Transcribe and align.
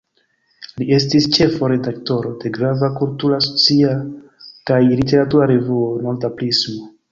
Li 0.81 0.85
estis 0.95 1.27
ĉefo-redaktoro 1.35 2.31
de 2.45 2.51
grava 2.57 2.89
kultura, 2.97 3.39
socia 3.49 3.93
kaj 4.73 4.81
literatura 4.95 5.51
revuo 5.55 5.87
"Norda 6.09 6.35
Prismo". 6.41 6.93